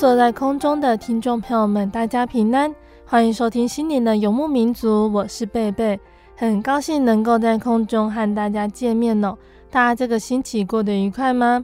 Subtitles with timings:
[0.00, 6.00] 所有在空中的听众朋友们，大家平安，欢迎收听心灵的游牧民族，我是贝贝。
[6.34, 9.36] 很高兴能够在空中和大家见面哦！
[9.70, 11.62] 大家这个星期过得愉快吗？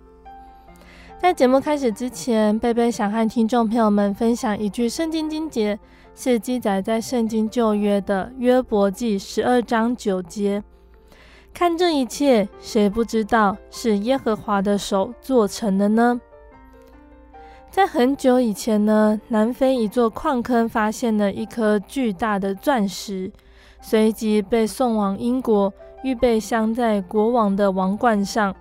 [1.18, 5.78] 在节目开始之前，贝贝想和听众朋友们分享一句圣经经节，
[6.14, 10.62] 是记载在圣经旧约的约伯记十二章九节。
[11.54, 16.20] 看这一切，谁不知道是耶和华的手做成的呢？
[17.76, 23.30] 在很久以前呢，南非一座矿坑发现了一颗巨大的钻石。
[23.82, 25.70] 随即被送往英国，
[26.02, 28.56] 预备镶在国王的王冠上。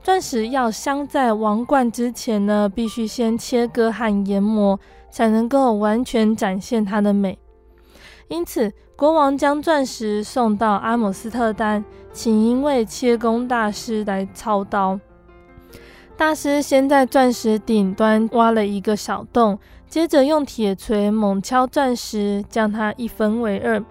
[0.00, 4.78] 钻石要镶在王冠之前呢，必须先切割和研磨，
[5.10, 7.36] 才能够完全展现它的美。
[8.28, 15.00] 因此，国王将钻石送到阿姆斯特丹，请一位切工大师来操刀。
[16.16, 23.82] 大师先在钻石顶端挖了一个小洞，接着用铁锤猛敲钻石，将它一分为二。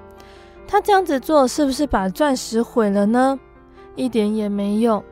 [0.68, 3.40] 他这样子做是不是把钻石毁了呢？
[3.96, 5.04] 一点也没有。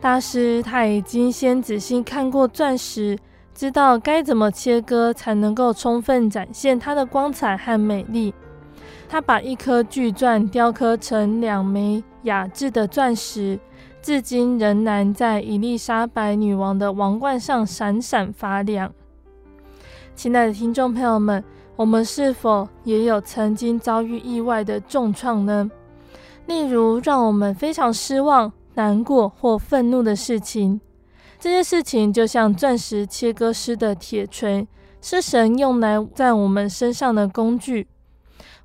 [0.00, 3.16] 大师他已经先仔细看过钻石，
[3.54, 8.34] 知道该怎么切割才能够充分展现它的光彩和美丽。
[9.08, 13.56] 他把一颗巨钻雕刻成两枚雅致的钻石，
[14.06, 18.92] 至今仍然在伊丽莎白女王的王冠上闪闪发亮。
[20.14, 21.42] 亲爱的听众朋友们。
[21.74, 25.68] 我们是否也有曾经遭遇意外的重创呢？
[26.46, 30.80] 例如，让我们非常失望、难过或愤怒的事情。
[31.40, 34.68] 这些事情就像钻石切割师的铁锤，
[35.02, 37.88] 是神用来在我们身上的工具。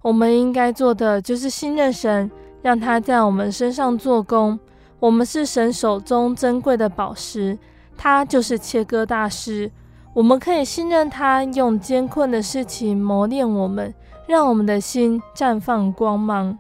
[0.04, 2.30] 我们应该做的就是信任神，
[2.62, 4.60] 让他在我们身上做工。
[5.02, 7.58] 我们是神手中珍贵的宝石，
[7.98, 9.72] 他就是切割大师。
[10.14, 13.92] 我们可以信任他，用艰困的事情磨练我们，
[14.28, 16.56] 让我们的心绽放光芒。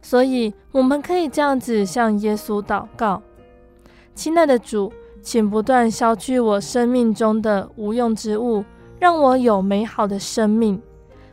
[0.00, 3.20] 所以，我们可以这样子向耶稣祷告：
[4.14, 8.64] 亲爱的主，请不断消去我生命中的无用之物，
[9.00, 10.80] 让我有美好的生命。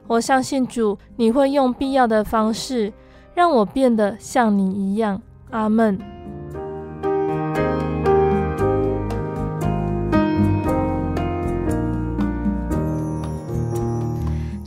[0.07, 2.91] 我相信主，你会用必要的方式，
[3.35, 5.22] 让我变得像你一样。
[5.50, 5.97] 阿门。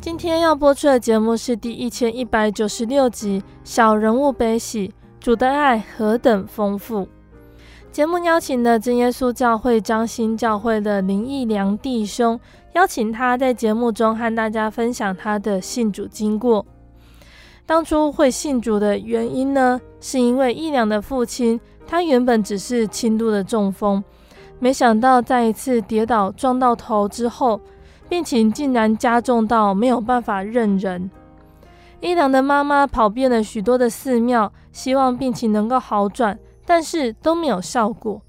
[0.00, 7.00] 今天要播出的节目是第一千一百九十六集《小人物悲喜，主的爱何等丰富》。
[7.91, 12.38] 节目邀请了真耶稣教会彰心教会的林义良弟兄，
[12.74, 16.64] 邀请他在节目中和大家分享他的信主经过。
[17.70, 24.03] 当初会信主的原因呢，是因为义良的父亲，他原本只是轻度的中风，
[24.58, 27.60] 没想到在一次跌倒撞到头之后，
[28.09, 31.09] 病情竟然加重到没有办法认人。
[32.00, 36.36] 义良的妈妈跑遍了许多的寺庙，希望病情能够好转，
[36.66, 38.21] 但是都没有效果。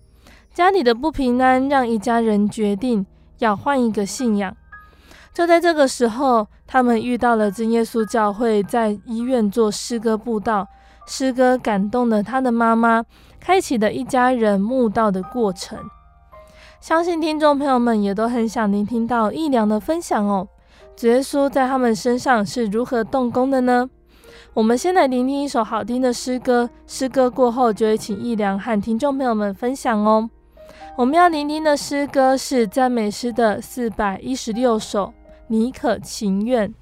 [0.54, 3.04] 家里的不平安让一家人决定
[3.40, 4.56] 要换一个信仰。
[5.34, 10.68] 就在这个时候，他们遇到了真耶稣教会，在医院做诗歌布道，
[11.08, 13.04] 诗歌感动了他的妈妈，
[13.40, 15.80] 开启了一家人慕道的过程。
[16.82, 20.48] 相信听众朋友们也都很想聆听到义良的分享哦。
[20.96, 23.90] 主耶稣在他们身上是如何动工的呢？
[24.54, 30.30] 我们先来聆听一首好听的诗歌，诗歌过后就会请义良和听众朋友们分享哦。
[30.98, 35.14] 我们要聆听的诗歌是赞美诗的四百一十六首，
[35.52, 36.74] 你可情愿？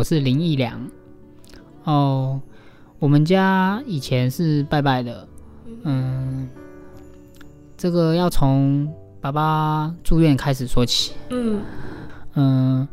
[0.00, 0.80] 我是林义良。
[1.84, 2.40] 哦，
[2.98, 5.28] 我们家以前是拜拜的，
[5.82, 6.48] 嗯，
[7.76, 11.12] 这个要从爸爸住院开始说起。
[11.28, 11.60] 嗯
[12.32, 12.88] 嗯，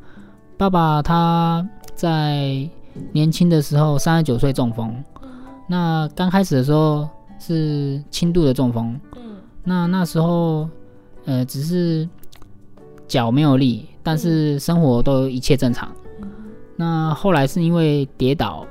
[0.57, 1.65] 爸爸他
[1.95, 2.69] 在
[3.13, 5.01] 年轻的时候三十九岁中风，
[5.65, 7.07] 那刚开始的时候
[7.39, 10.67] 是轻度的中风，嗯那那时候
[11.23, 12.05] 呃只是
[13.07, 15.89] 脚没有力，但是生活都一切正常。
[16.79, 18.63] 那后来是因为跌倒，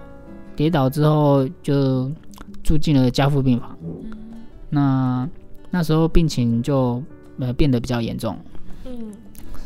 [0.54, 2.08] 跌倒之后就
[2.62, 3.76] 住进了加护病房。
[4.70, 5.28] 那
[5.72, 7.02] 那时候病情就
[7.40, 8.38] 呃变得比较严重。
[8.84, 9.12] 嗯，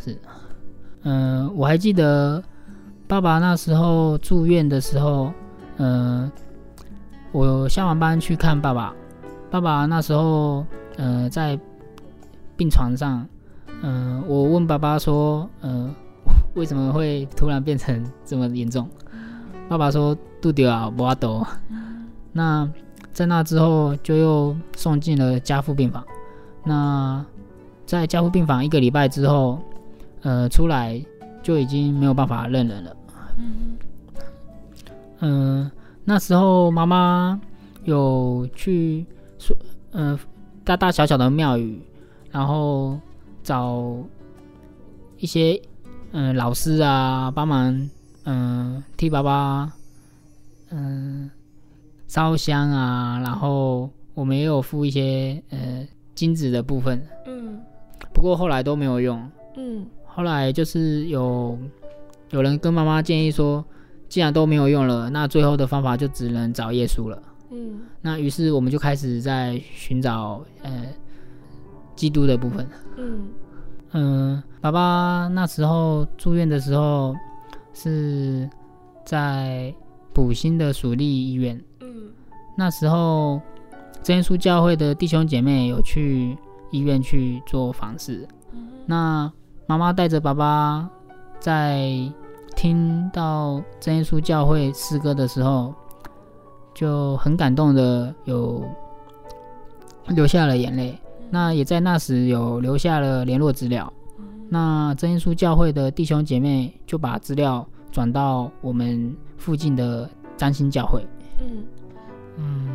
[0.02, 0.18] 是，
[1.02, 2.42] 嗯、呃，我还记得
[3.06, 5.30] 爸爸那时候住院的时候，
[5.76, 6.32] 嗯、呃，
[7.32, 8.94] 我下完班去看爸爸，
[9.50, 10.64] 爸爸那时候
[10.96, 11.60] 呃在
[12.56, 13.26] 病床上，
[13.82, 15.94] 嗯、呃，我问爸爸说，嗯、呃。
[16.54, 18.88] 为什么会突然变成这么严重？
[19.68, 21.46] 爸爸说肚子啊，不阿斗。
[22.32, 22.68] 那
[23.12, 26.04] 在那之后就又送进了加护病房。
[26.64, 27.24] 那
[27.86, 29.60] 在加护病房一个礼拜之后，
[30.22, 31.00] 呃，出来
[31.42, 32.96] 就已经没有办法认人了。
[33.38, 33.78] 嗯、
[35.62, 35.70] 呃，
[36.04, 37.40] 那时候妈妈
[37.84, 39.06] 有去
[39.38, 39.56] 说，
[39.92, 40.18] 呃，
[40.64, 41.80] 大大小小的庙宇，
[42.32, 42.98] 然后
[43.42, 43.96] 找
[45.18, 45.60] 一些。
[46.12, 47.88] 嗯，老师啊，帮忙，
[48.24, 49.72] 嗯，替爸爸，
[50.70, 51.30] 嗯，
[52.08, 55.86] 烧香啊，然后我们也有付一些，呃，
[56.16, 57.60] 金子的部分，嗯，
[58.12, 61.56] 不过后来都没有用，嗯，后来就是有
[62.30, 63.64] 有人跟妈妈建议说，
[64.08, 70.86] 既然都没有用了，那最后的方法就只能找耶稣了，嗯，那于是我们就开始在寻找呃
[71.94, 72.66] 基督的部分。
[72.96, 73.28] 嗯
[73.92, 77.14] 嗯、爸爸那时候住院的时候
[77.72, 78.48] 是
[79.04, 79.74] 在
[80.12, 81.60] 埔心的属立医院。
[81.80, 82.12] 嗯，
[82.56, 83.40] 那时候
[84.02, 86.36] 真耶稣教会的弟兄姐妹有去
[86.70, 88.26] 医院去做访视。
[88.86, 89.30] 那
[89.66, 90.88] 妈妈带着爸爸
[91.38, 91.90] 在
[92.56, 95.74] 听到真耶稣教会诗歌的时候。
[96.72, 98.64] 就很感动的有
[100.06, 100.98] 流下了眼泪，
[101.30, 103.92] 那也在那时有留下了联络资料。
[104.48, 111.06] 那真耶稣教会的弟兄姐妹就把资料转到我们附近的占星教会。
[111.40, 111.64] 嗯
[112.36, 112.68] 嗯，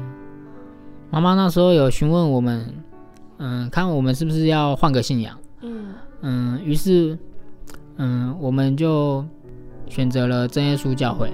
[1.12, 2.74] 妈妈那时候有询问我们，
[3.38, 5.38] 嗯，看我们是不是要换个信仰。
[5.62, 7.18] 嗯嗯，于是
[7.98, 9.26] 嗯，我们就
[9.90, 11.30] 选择了真耶稣教会。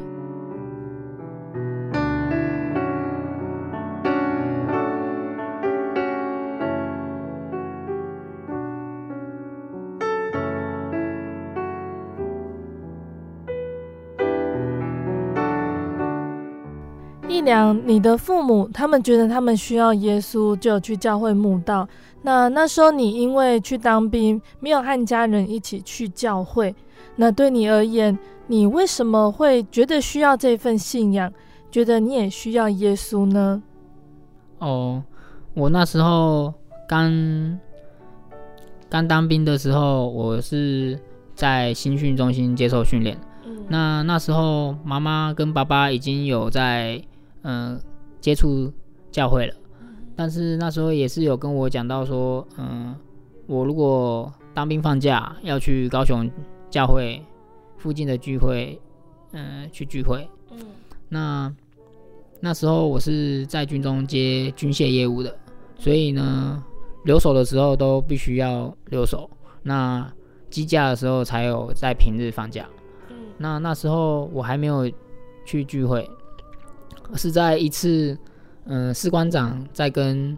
[17.86, 21.88] 你的父母他们觉得他们需要耶稣，就去教会慕道。
[22.24, 26.76] 那那时候你因为去当兵，没有和家人一起去教会。
[27.16, 31.32] 那对你而言，你为什么会觉得需要这份信仰？
[31.72, 33.62] 觉得你也需要耶稣呢？
[34.60, 35.04] 哦，
[35.54, 36.54] 我那时候
[36.88, 37.60] 刚
[38.90, 41.00] 刚当兵的时候，我是
[41.34, 43.18] 在新训中心接受训练。
[43.46, 47.02] 嗯，那那时候妈妈跟爸爸已经有在。
[47.44, 47.82] 嗯，
[48.20, 48.72] 接触
[49.12, 49.56] 教会了，
[50.16, 52.96] 但是那时候也是有跟我讲到说，嗯，
[53.48, 56.30] 我如果当兵放假要去高雄
[56.70, 57.22] 教会
[57.78, 58.80] 附近的聚会，
[59.32, 60.30] 嗯，去聚会。
[60.52, 60.60] 嗯，
[61.10, 61.54] 那
[62.40, 65.36] 那时候我是在军中接军械业务的，
[65.78, 66.64] 所以呢，
[67.06, 69.30] 留守的时候都必须要留守，
[69.64, 70.12] 那
[70.50, 72.68] 机假的时候才有在平日放假。
[73.10, 74.90] 嗯，那那时候我还没有
[75.46, 76.08] 去聚会。
[77.18, 78.18] 是在一次，
[78.66, 80.32] 嗯、呃，士官长在跟，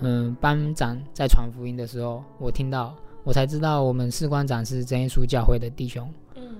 [0.00, 6.08] 嗯、呃，班长在传福音的时候，我听到，我才知道我们士官长是真耶稣教会的弟兄。
[6.36, 6.56] 嗯，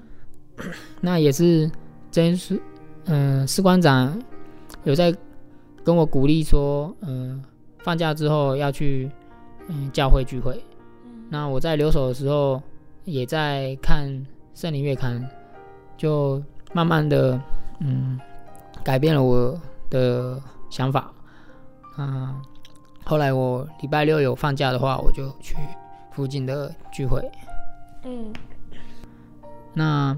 [1.01, 1.71] 那也是
[2.11, 2.61] 真耶稣，
[3.05, 4.21] 嗯、呃，士官长
[4.85, 5.15] 有在
[5.83, 7.45] 跟我鼓励说，嗯、呃，
[7.85, 9.11] 放假之后要去，
[9.69, 10.63] 嗯、呃，教会聚会。
[11.05, 12.63] 嗯，那我在留守的时候，
[13.05, 15.25] 也在看圣灵月刊，
[15.97, 16.43] 就
[16.73, 17.41] 慢慢的，
[17.81, 18.19] 嗯。
[18.83, 19.59] 改变了我
[19.89, 21.13] 的想法，
[21.99, 22.35] 嗯，
[23.05, 25.57] 后来我礼拜六有放假的话，我就去
[26.13, 27.21] 附近的聚会。
[28.05, 28.33] 嗯，
[29.75, 30.17] 那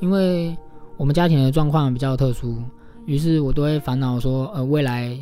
[0.00, 0.56] 因为
[0.96, 2.62] 我们家庭的状况比较特殊，
[3.04, 5.18] 于是我都会烦恼说，呃，未来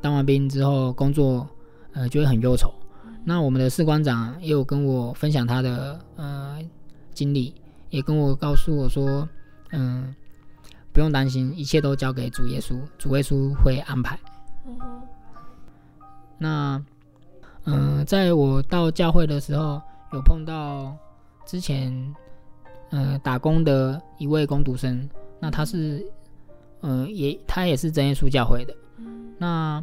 [0.00, 1.46] 当完兵之后工作，
[1.92, 2.72] 呃，就会很忧愁。
[3.24, 6.58] 那我们的士官长也有跟我分享他的呃
[7.12, 7.54] 经历，
[7.90, 9.28] 也跟我告诉我说，
[9.72, 10.14] 嗯。
[10.92, 14.18] 不用担心，一切都交给主耶稣，主耶稣会安排。
[16.38, 16.82] 那，
[17.64, 19.80] 嗯、在我到教会的时候，
[20.12, 20.96] 有碰到
[21.46, 21.92] 之前，
[22.90, 25.08] 嗯、打工的一位工读生。
[25.38, 26.04] 那他是，
[26.82, 28.74] 嗯、也他也是真耶稣教会的。
[29.38, 29.82] 那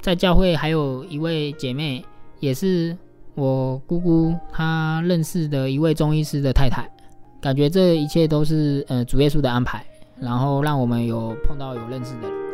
[0.00, 2.04] 在教会还有一位姐妹，
[2.40, 2.96] 也是
[3.34, 6.88] 我姑姑她认识的一位中医师的太太。
[7.40, 9.84] 感觉这一切都是呃主耶稣的安排，
[10.20, 12.47] 然后让我们有碰到有认识的人。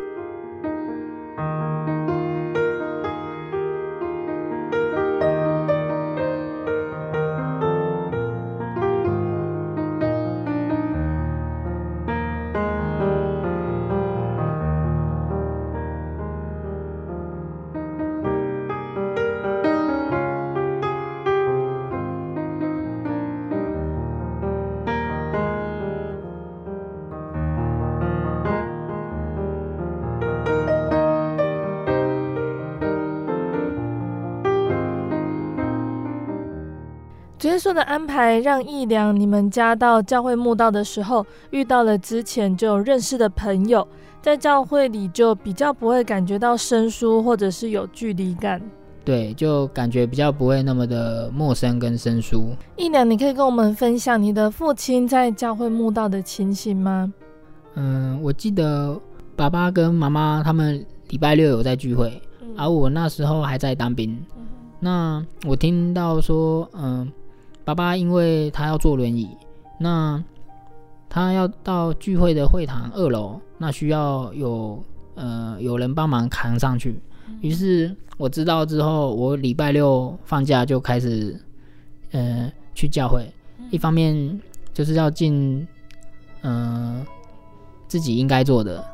[37.44, 43.86] 主耶稣的安排让义良你们家到教会墓道的时候，遇到了之前就认识的朋友，
[44.22, 48.58] 在教会里就比较不会感觉到生疏或者是有距离感。
[49.04, 52.56] 对，就感觉比较不会那么的陌生跟生疏。
[52.78, 57.12] 义良，你可以跟我们分享你的父亲在教会墓道的情形吗？
[57.74, 58.98] 嗯，我记得
[59.36, 64.12] 爸爸跟妈妈他们礼拜六有在聚会，嗯、而我那时候还在当兵。
[64.34, 64.46] 嗯、
[64.80, 67.12] 那我听到说，嗯。
[67.64, 69.28] 爸爸因为他要坐轮椅，
[69.78, 70.22] 那
[71.08, 74.82] 他要到聚会的会堂二楼，那需要有
[75.14, 77.00] 呃有人帮忙扛上去。
[77.40, 81.40] 于是我知道之后，我礼拜六放假就开始
[82.12, 83.32] 呃去教会，
[83.70, 84.40] 一方面
[84.72, 85.66] 就是要尽
[86.42, 87.04] 呃
[87.88, 88.84] 自己应该做的。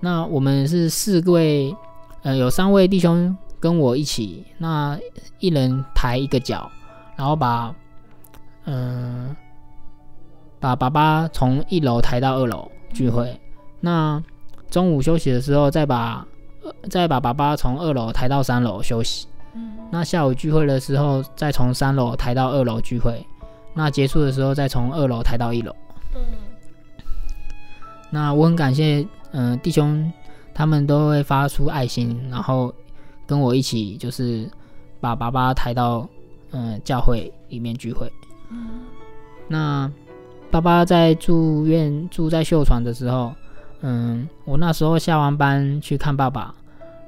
[0.00, 1.74] 那我们是四位，
[2.22, 4.96] 呃有三位弟兄跟我一起，那
[5.40, 6.70] 一人抬一个脚，
[7.16, 7.74] 然后把
[8.68, 9.28] 嗯。
[9.28, 9.36] 呃
[10.60, 13.40] 把爸爸从一楼抬到二楼聚会，
[13.78, 14.20] 那
[14.68, 16.26] 中午休息的时候再把
[16.90, 19.28] 再把爸爸从二楼抬到三楼休息。
[19.92, 23.24] 那下午聚会的时候再从三楼抬到二楼聚会，
[23.72, 25.72] 那结束的时候再从二楼抬到一楼。
[28.10, 30.12] 那我很感谢，嗯、呃，弟兄
[30.52, 32.74] 他们都会发出爱心，然后
[33.28, 34.50] 跟我一起就是
[35.00, 36.04] 把爸爸抬到
[36.50, 38.12] 嗯、呃、教会里面聚会。
[39.48, 39.90] 那。
[40.50, 43.34] 爸爸在住院住在秀床的时候，
[43.82, 46.54] 嗯，我那时候下完班去看爸爸，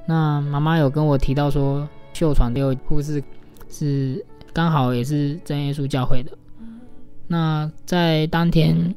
[0.05, 3.21] 那妈妈有跟我提到说，秀床的护士
[3.67, 6.37] 是刚好也是真耶稣教会的，
[7.25, 8.93] 那在当天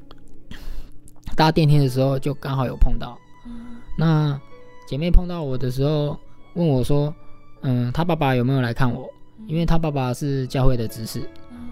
[1.34, 3.16] 搭电梯的时候就刚好有碰到，
[3.96, 4.38] 那
[4.86, 6.20] 姐妹碰到我的时候
[6.52, 7.14] 问我说，
[7.62, 9.08] 嗯，他爸爸有没有来看我？
[9.46, 11.20] 因为他爸爸是教会的执事，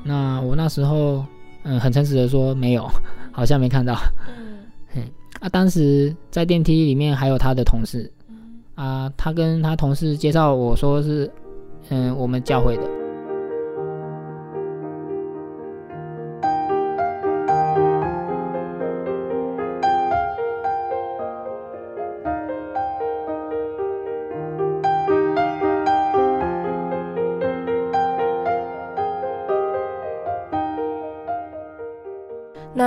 [0.02, 1.25] 那我那时候。
[1.64, 2.91] 嗯，很诚实的说，没有，
[3.31, 3.97] 好像没看到。
[4.97, 5.05] 嗯，
[5.38, 8.12] 啊，当时在电梯里面还有他的同事，
[8.75, 11.31] 啊，他跟他同事介绍我说是，
[11.91, 13.01] 嗯，我们教会的。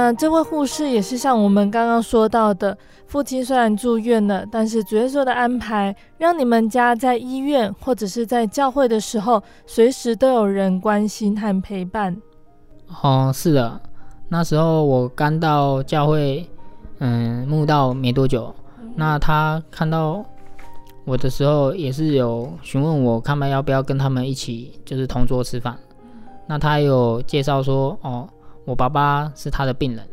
[0.06, 12.16] 那这位护士也是像我们刚刚说到的，父亲虽然住院了，但是主耶稣的安排，让你们家在医院或者是在教会的时候，随时都有人关心和陪伴。
[13.02, 13.82] 哦，是的，
[14.30, 16.48] 那时候我刚到教会，
[17.00, 20.24] 嗯，慕道没多久，嗯、那他看到
[21.04, 25.76] 我的时候，也是有询问我，看看要不要跟他们一起，就是同桌吃饭。
[26.04, 26.10] 嗯、
[26.46, 28.30] 那他有介绍说，哦。
[28.66, 30.08] 我爸爸是他的病人，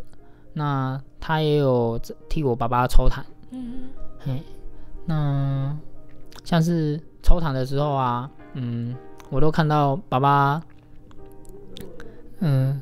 [0.52, 3.22] 那他也有替我爸爸抽痰。
[3.50, 3.88] 嗯，
[4.18, 4.42] 嘿，
[5.06, 5.74] 那
[6.44, 8.94] 像是抽痰的时候啊，嗯，
[9.30, 10.62] 我都看到爸爸，
[12.40, 12.78] 嗯，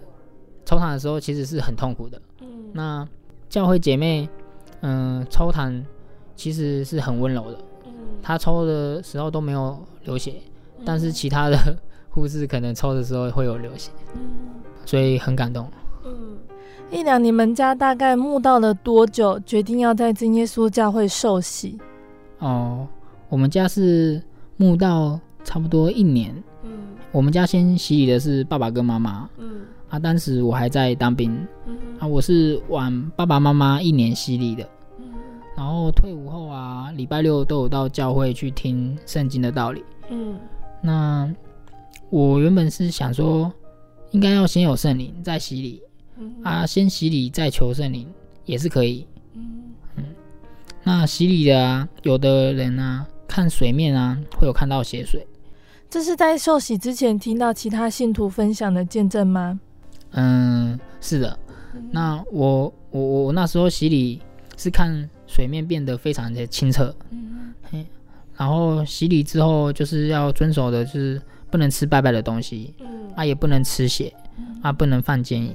[0.64, 2.20] 抽痰的时候其实是很痛苦的。
[2.40, 3.08] 嗯，那
[3.48, 4.28] 教会姐妹，
[4.80, 5.84] 嗯，抽痰
[6.34, 7.58] 其实是很温柔的。
[7.84, 10.42] 嗯，他抽的时候都没有流血，
[10.84, 11.56] 但是其他的
[12.10, 13.92] 护士可能抽的时候会有流血。
[14.16, 14.60] 嗯。
[14.90, 15.68] 所以很感动。
[16.04, 16.10] 嗯，
[16.90, 21.78] 一良，你们家大概慕道了多久，决定要在真耶稣教会受洗？
[22.40, 22.88] 哦，
[23.28, 24.20] 我们家是
[24.56, 26.34] 慕道差不多一年。
[26.64, 26.72] 嗯，
[27.12, 29.30] 我们家先洗礼的是爸爸跟妈妈。
[29.38, 31.38] 嗯，啊，当时我还在当兵。
[31.66, 34.68] 嗯，啊，我是晚爸爸妈妈一年洗礼的。
[34.98, 35.04] 嗯，
[35.56, 39.84] 然后退伍后啊，礼拜六都有到教会去听圣经的道理。
[40.10, 40.36] 嗯，
[40.82, 41.32] 那
[42.08, 43.52] 我原本是想说。
[44.12, 45.82] 应该要先有圣灵，再洗礼，
[46.18, 48.06] 嗯、啊，先洗礼再求圣灵
[48.44, 49.06] 也是可以。
[49.34, 49.62] 嗯，
[49.96, 50.04] 嗯，
[50.82, 55.26] 那洗礼的啊，有的人啊，看水面啊，会有看到血水。
[55.88, 59.60] 这是在受洗之前听到其他信徒分享的见证吗？
[60.10, 61.38] 嗯，是的。
[61.74, 64.20] 嗯、那我我我那时候洗礼
[64.56, 66.92] 是看水面变得非常的清澈。
[67.10, 67.86] 嗯哼，
[68.36, 71.22] 然后洗礼之后就是要遵守的就是。
[71.50, 75.54] 不能吃拜拜的东西，嗯、啊，也不能吃血，嗯、啊，不能犯奸淫。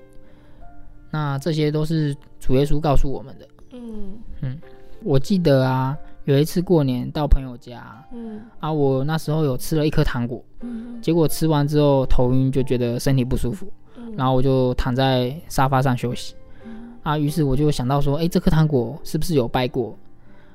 [1.10, 3.48] 那这些都是主耶稣告诉我们的。
[3.72, 4.60] 嗯嗯，
[5.04, 19.98] 我记得啊，有一次过年到朋友家，嗯，啊，我那时候有吃了一颗糖果，嗯，结果吃完之后头晕，就觉得身体不舒服，嗯，然后我就躺在沙发上休息，嗯，啊，于是我就想到说，哎，这颗糖果是不是有拜过？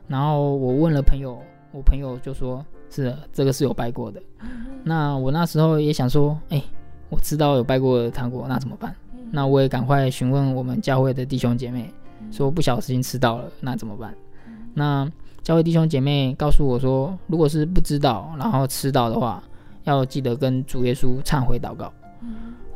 [0.06, 1.40] 然后我问了朋友，
[1.72, 2.64] 我朋友就说。
[2.90, 4.20] 是的，这个是有拜过的。
[4.82, 6.64] 那我那时候也想说，哎、欸，
[7.08, 8.94] 我知道有拜过的糖果，那怎么办？
[9.30, 11.92] 那我也赶快询问我们教会的弟兄姐妹，
[12.32, 14.12] 说不小心吃到了，那怎么办？
[14.74, 15.08] 那
[15.42, 19.42] 教会弟兄姐妹告诉我说，如果是不知道，然后吃到的话，
[19.84, 21.92] 要记得跟主耶稣忏悔祷告。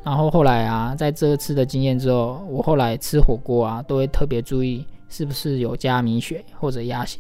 [0.02, 7.18] 然后后来啊，在这次的经验之后，我后来吃火锅啊，都会特别注意是不是有加米血或者鸭血。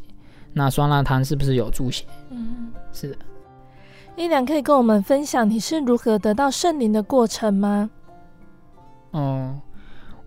[0.54, 2.06] 那酸辣汤是不是有助血？
[2.30, 3.16] 嗯，是的。
[4.16, 7.90] 一良可以跟我们分享你是如何得到圣灵的过程吗？
[9.10, 9.60] 哦，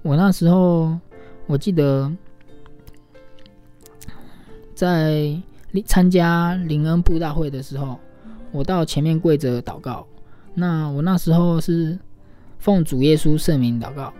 [0.01, 0.97] 我那时候
[1.45, 2.11] 我记得
[4.75, 5.35] 在
[5.85, 7.97] 参加灵恩布大会的时候，
[8.51, 10.05] 我到前面跪着祷告。
[10.53, 11.97] 那我那时候是
[12.59, 14.11] 奉主耶稣圣名祷告，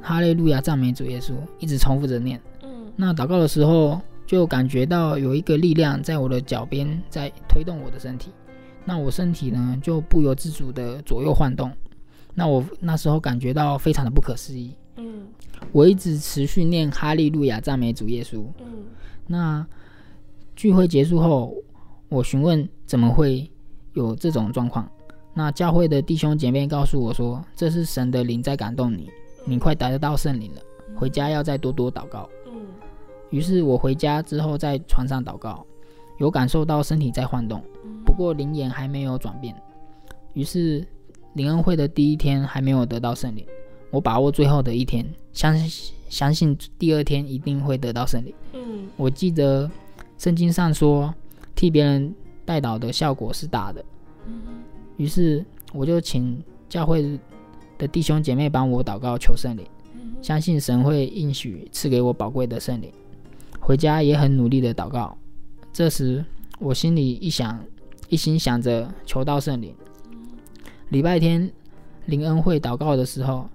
[0.00, 2.40] 哈利路亚赞美主耶稣，一直重复着念。
[2.96, 8.30] 那祷告的时候，就感觉到有一个力量在我的脚边在推动我的身体。
[8.84, 11.68] 那我身体呢，就不由自主的左右晃动。
[12.32, 14.72] 那我那时候感觉到非常的不可思议。
[14.98, 15.26] 嗯，
[15.72, 18.44] 我一直持续念哈利路亚赞美主耶稣。
[18.60, 18.84] 嗯，
[19.26, 19.66] 那
[20.54, 21.52] 聚会结束后，
[22.08, 23.50] 我询问怎么会
[23.94, 24.88] 有这种状况。
[25.34, 29.10] 那教会的弟兄姐妹告诉我说，这是神的灵在感动你，
[29.44, 30.60] 你快达得到圣灵了，
[30.94, 32.30] 回家要再多多祷告。
[32.46, 32.52] 嗯，
[33.30, 35.64] 于是我回家之后在床上祷告，
[36.18, 37.62] 有感受到身体在晃动，
[38.04, 39.54] 不过灵眼还没有转变。
[40.34, 40.86] 于是。
[41.34, 43.46] 灵恩会的第一天还没有得到圣灵，
[43.92, 48.34] 我把握最后的一天，相信相信第二天一定会得到圣灵。
[48.52, 49.70] 嗯，我记得
[50.18, 51.14] 圣经上说，
[51.54, 52.12] 替别人
[52.44, 53.84] 代祷的效果是大的。
[54.26, 54.42] 嗯，
[54.96, 57.16] 于是我就请教会
[57.78, 59.64] 的弟兄姐妹帮我祷告求圣灵，
[60.20, 62.90] 相信神会应许赐给我宝贵的圣灵。
[63.70, 65.16] 回家也很努力的祷告，
[65.72, 66.24] 这时
[66.58, 67.56] 我心里一想，
[68.08, 69.72] 一心想着求到圣灵。
[70.88, 71.48] 礼拜天
[72.06, 73.48] 灵恩会祷告的时候，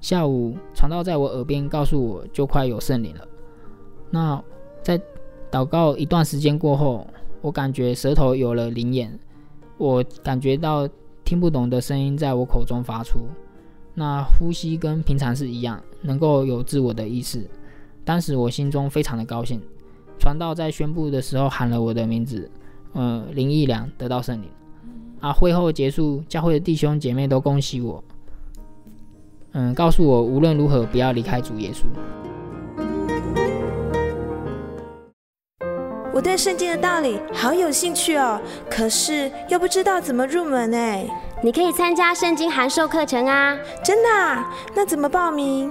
[0.00, 3.26] 下午传道在我耳边告诉我，就快有圣灵了。
[4.08, 4.40] 那
[4.84, 4.96] 在
[5.50, 7.04] 祷告一段时间过后，
[7.40, 9.18] 我感觉舌头有了灵眼，
[9.78, 10.88] 我感觉到
[11.24, 13.18] 听不懂的声音在我口中发出。
[13.94, 17.44] 那呼吸跟平常是一样，能够有自我的意识。
[18.06, 19.60] 当时我心中非常的高兴。
[20.18, 22.48] 传道在宣布的时候喊了我的名字，
[22.92, 24.48] 呃，林义良得到圣灵。
[25.20, 28.02] 啊，会后结束，教会的弟兄姐妹都恭喜我，
[29.52, 31.82] 嗯，告诉我无论如何不要离开主耶稣。
[36.14, 38.40] 我对圣经的道理好有兴趣哦，
[38.70, 41.06] 可是又不知道怎么入门哎。
[41.42, 43.54] 你可以参加圣经函授课程啊！
[43.84, 44.50] 真的啊？
[44.74, 45.70] 那怎么报名？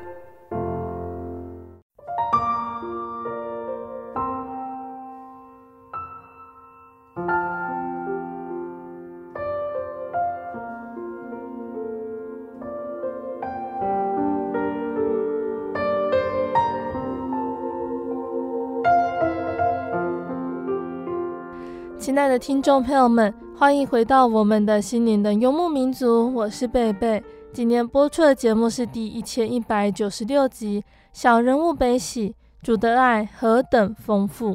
[22.21, 27.21] 爱的听众朋友们，欢迎回到我们的心灵的游牧民族，我是贝贝。
[27.51, 30.81] 今天播出的节目是第一千一百九十六集
[31.11, 34.51] 《小人物悲喜，主的爱何等丰富》。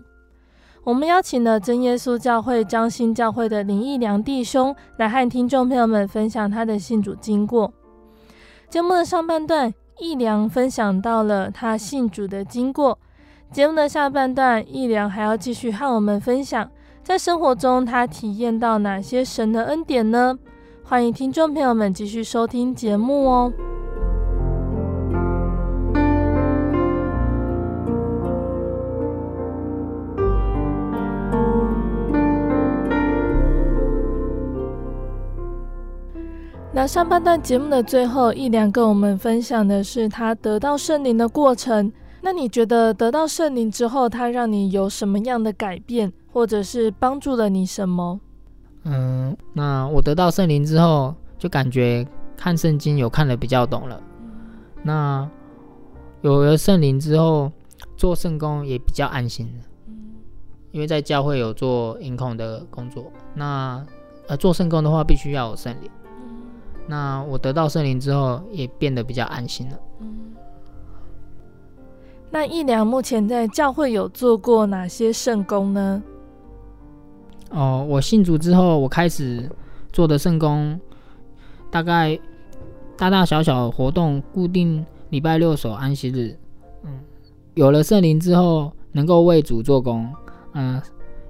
[0.84, 7.74] 我们邀请了真耶稣教会彰心教会的林义良弟兄来和听众朋友们分享他的信主经过。
[8.70, 12.96] 节目的上半段，义良分享到了他信主的经过；
[13.50, 16.70] 节目的下半段，义良还要继续和我们分享。
[17.06, 20.36] 在生活中，他体验到哪些神的恩典呢？
[20.82, 23.52] 欢迎听众朋友们继续收听节目哦。
[36.72, 41.92] 那上半段节目的最后，一良跟我们分享的是他得到圣灵的过程。
[42.26, 46.12] 那你觉得得到圣灵之后，他让你有什么样的改变？
[46.32, 48.18] 或者是帮助了你什么？
[48.82, 52.04] 嗯，那我得到圣灵之后，就感觉
[52.36, 54.02] 看圣经有看得比较懂了。
[54.82, 55.30] 那
[56.22, 57.52] 有了圣灵之后，
[57.96, 59.62] 做圣工也比较安心了。
[60.72, 63.86] 因为在教会有做音控的工作，那
[64.26, 65.88] 呃做圣工的话，必须要有圣灵。
[66.88, 69.78] 那我得到圣灵之后，也变得比较安心了。
[72.30, 76.02] 那义良目前在教会有做过哪些圣工呢？
[77.50, 79.48] 哦，我信主之后，我开始
[79.92, 80.78] 做的圣工，
[81.70, 82.18] 大概
[82.96, 86.36] 大大小小活动，固定礼拜六守安息日。
[86.84, 87.00] 嗯，
[87.54, 90.12] 有了圣灵之后，能够为主做工。
[90.54, 90.82] 嗯，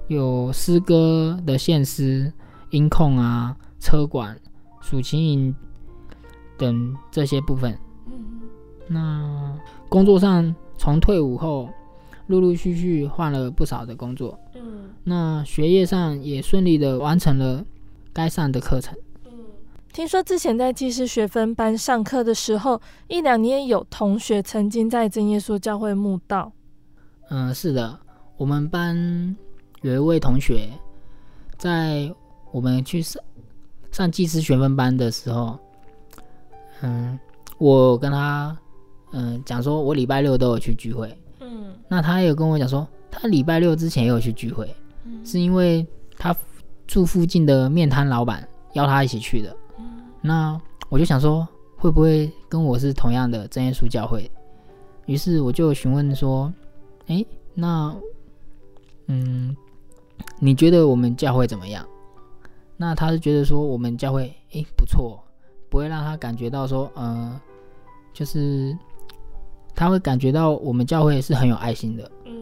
[0.07, 2.31] 有诗歌的献诗、
[2.71, 4.35] 音控啊、车管、
[4.81, 5.55] 属琴营
[6.57, 7.77] 等这些部分。
[8.87, 9.53] 那
[9.89, 11.69] 工作上，从退伍后，
[12.27, 14.39] 陆陆续续换了不少的工作。
[14.53, 17.65] 嗯，那学业上也顺利的完成了
[18.13, 18.97] 该上的课程。
[19.25, 19.31] 嗯，
[19.91, 26.51] 听说之前在技师学分班上课的时候，一两年有同学曾经在真耶稣教会慕道。
[27.29, 27.99] 嗯，是的，
[28.37, 29.35] 我们班
[29.81, 30.69] 有一位同学，
[31.57, 32.13] 在
[32.51, 33.21] 我们去上
[33.91, 35.57] 上技师学分班的时候，
[36.81, 37.19] 嗯，
[37.57, 38.57] 我跟他。
[39.11, 41.15] 嗯，讲说我礼拜六都有去聚会。
[41.39, 45.85] 嗯，那他也有跟我讲说，他礼拜六之前也有去聚会，嗯，是因为
[46.17, 46.35] 他
[46.85, 49.55] 住附近的面摊老板邀他一起去的。
[49.79, 54.29] 嗯，那我就想说，会不会跟我是同样的真耶稣教会？
[55.05, 56.51] 于是我就询问说，
[57.07, 57.95] 哎，那，
[59.05, 59.55] 嗯，
[60.39, 61.85] 你觉得我们教会怎么样？
[62.75, 65.23] 那他是觉得说我们教会，哎，不错，
[65.69, 67.39] 不会让他感觉到说，呃，
[68.13, 68.77] 就是。
[69.77, 72.33] 他会感觉到我们教会是很有爱心的，嗯，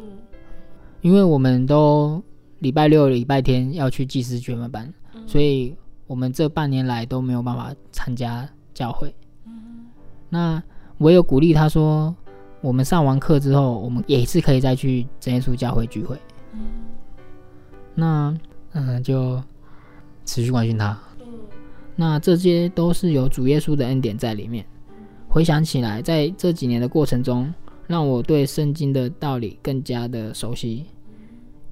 [1.01, 2.23] 因为我们都
[2.59, 5.75] 礼拜六、礼拜天要去祭司学分班，嗯，所以
[6.07, 9.13] 我们这半年来都没有办法参加教会。
[9.45, 9.85] 嗯，
[10.29, 10.63] 那
[10.97, 12.15] 我有鼓励他说，
[12.61, 16.17] 我们上完课之后，我们也是可以再去真耶稣教会聚会。
[16.53, 16.59] 嗯，
[17.93, 18.37] 那
[18.71, 19.43] 嗯，就
[20.23, 20.97] 持续关心他。
[21.19, 21.25] 嗯，
[21.97, 24.65] 那这些都是有主耶稣的恩典在里面。
[25.35, 27.53] 回想起来，在这几年的过程中，
[27.87, 30.85] 让我对圣经的道理更加的熟悉。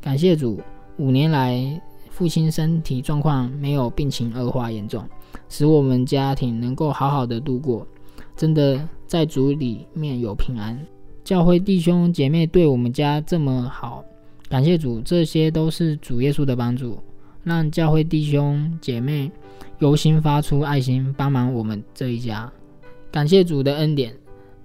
[0.01, 0.59] 感谢主，
[0.97, 5.07] 五年来父亲身体状况没有病情恶化严重，
[5.47, 7.87] 使我们家庭能够好好的度过。
[8.35, 10.77] 真的在主里面有平安。
[11.23, 14.03] 教会弟兄姐妹对我们家这么好，
[14.49, 16.99] 感谢主，这些都是主耶稣的帮助，
[17.45, 19.31] 让教会弟兄姐妹
[19.79, 22.51] 由心发出爱心，帮忙我们这一家。
[23.13, 24.11] 感谢主的恩典，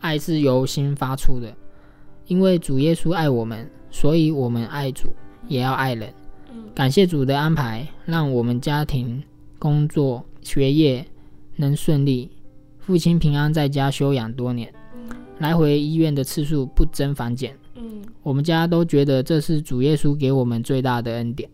[0.01, 1.55] 爱是由心发出的，
[2.29, 5.11] 因为主耶稣爱我们，所以我们爱主，
[5.49, 6.11] 也要爱人。
[6.75, 9.23] 感谢主的安排，让我们家庭、
[9.59, 11.05] 工作、学业
[11.57, 12.31] 能顺利。
[12.79, 14.73] 父亲平安在家休养多年，
[15.41, 17.55] 来回医院的次数不增反减。
[18.23, 21.51] 我们家都觉得这是主耶稣给我们最大的恩典。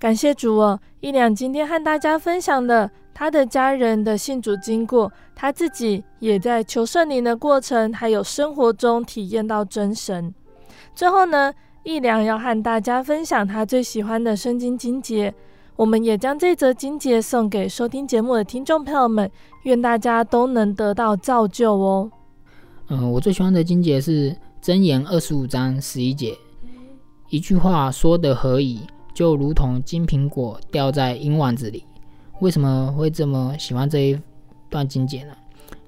[0.00, 2.90] 感谢主哦，一良今天和大家分享的。
[3.12, 10.34] 他的家人的信主经过，他自己也在求圣灵的过程，还有生活中体验到真神。
[10.94, 15.34] 最后呢，一良要和大家分享他最喜欢的圣经经节，
[15.76, 19.30] 我们也将这则经节送给收听节目的听众朋友们，
[19.64, 22.10] 愿大家都能得到造就哦。
[22.88, 26.34] 嗯，我最喜欢的经节是箴言二十五章十一节，
[27.28, 28.80] 一句话说得合宜，
[29.12, 31.84] 就如同金苹果掉在银碗子里。
[32.40, 34.18] 为什么会这么喜欢这一
[34.70, 35.34] 段经节呢？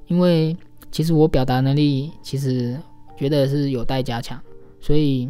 [0.07, 0.57] 因为
[0.91, 2.79] 其实我表达能力其实
[3.17, 4.39] 觉得是有待加强，
[4.81, 5.29] 所以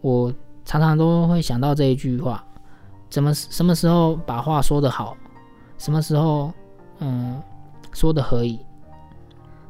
[0.00, 0.32] 我
[0.64, 2.42] 常常都会想到这一句话：
[3.10, 5.14] 怎么什么时候把话说得好，
[5.76, 6.50] 什么时候
[7.00, 7.38] 嗯
[7.92, 8.58] 说的合宜。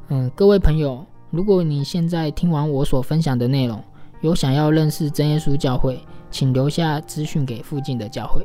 [0.07, 3.83] 嗯，各位朋友，如果你现在听完我所分享的内容，
[4.21, 6.01] 有想要认识真耶稣教会，
[6.31, 8.43] 请留下资讯给附近的教会。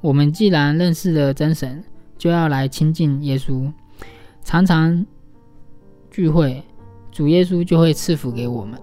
[0.00, 1.82] 我们既然认识了真神，
[2.16, 3.70] 就要来亲近耶稣，
[4.44, 5.04] 常常
[6.10, 6.62] 聚会，
[7.10, 8.80] 主耶稣就会赐福给我们。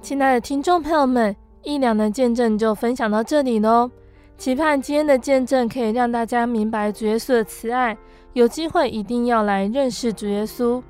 [0.00, 3.90] 亲爱的听众朋友们，一良的见证就分享到这里喽。
[4.42, 7.96] 期盼今天的见证可以让大家明白主耶稣的慈爱。
[8.32, 10.82] 有机会一定要来认识主耶稣。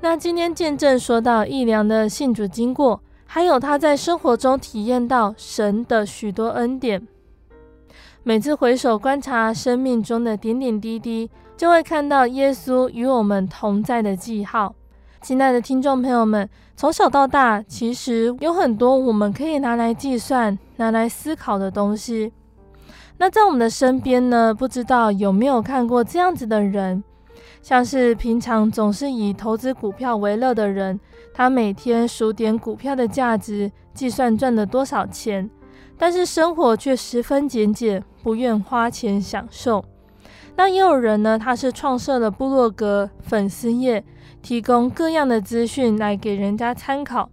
[0.00, 7.06] 那今天见证说到一良的信主经过，还有他在生活中体验到神的许多恩典。
[8.24, 14.74] 每次回首观察生命中的点点滴滴，就会看到耶稣与我们同在的记号。
[15.22, 22.32] 亲爱的听众朋友们，从小到大，其实有很多我们可以拿来计算、拿来思考的东西。
[23.16, 24.52] 那在我们的身边呢？
[24.52, 27.02] 不知道有没有看过这样子的人，
[27.62, 30.98] 像是平常总是以投资股票为乐的人，
[31.32, 35.48] 他每天数点股票的价值，计算赚了多少钱，
[35.96, 39.84] 但是生活却十分节俭，不愿花钱享受。
[40.56, 44.04] 那也有人呢，他是创设了部落格、粉丝页，
[44.42, 47.30] 提供各样的资讯来给人家参考，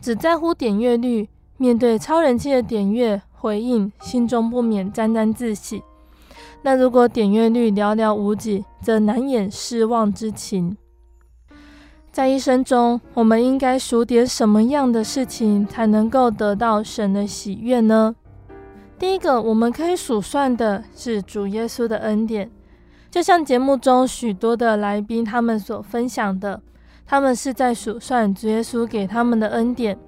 [0.00, 3.20] 只在乎点阅率，面对超人气的点阅。
[3.38, 5.82] 回应，心中不免沾沾自喜。
[6.62, 10.76] 那如果点阅率寥寥无几，则难掩失望之情。
[12.10, 18.16] 在一生中，我们应该数点什么样的事情才能够得到神的喜悦呢？
[18.98, 22.50] 第一个，我们可以数算的是主耶稣的恩典，
[23.10, 26.62] 就像节目中许多的来宾他们所分享的，
[27.04, 29.98] 他们是在数算主耶稣给他们的恩典。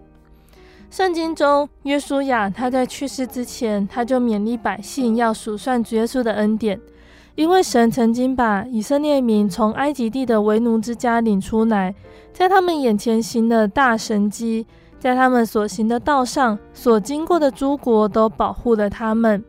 [0.90, 6.80] 圣经中，约书亚他在去世之前，他就勉励百姓要数算主耶稣的恩典，
[7.34, 11.94] 因为神曾经把以色列民从埃及地的为奴之家领出来，
[12.32, 14.66] 在他们眼前行了大神迹，
[14.98, 19.44] 在他们所行的道上所经过的诸国都保护了他们。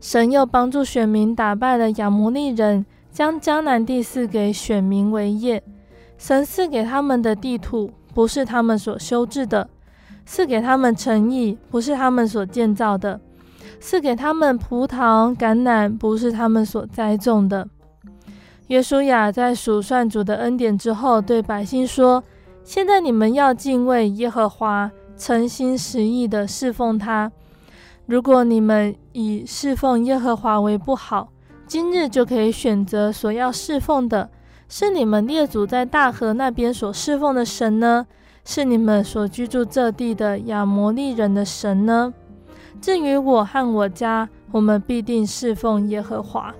[0.00, 5.62] 神又帮助选民打败了亚摩利人，将迦南地赐给选民为业。
[6.16, 9.68] 神赐给他们的地土不是他们所修治的。
[10.24, 13.18] 赐给他们诚意，不是他们所建造的；
[13.80, 17.68] 赐给他们葡萄、橄榄，不是他们所栽种的。
[18.68, 22.22] 约书亚在数算主的恩典之后，对百姓说
[22.64, 27.30] ：“现在你们要敬畏耶和华，诚心实意地侍奉他。
[28.06, 31.28] 如果你们以侍奉耶和华为不好，
[31.66, 34.30] 今日就可以选择所要侍奉的，
[34.68, 38.06] 是你们列祖在大河那边所侍奉的神呢？”
[38.44, 42.12] 是你们所居住这地的亚摩利人的神呢？
[42.80, 46.54] 至于我和我家，我们必定侍奉耶和华。